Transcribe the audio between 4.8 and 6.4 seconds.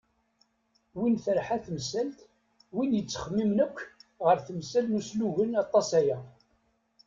n uslugen aṭas aya.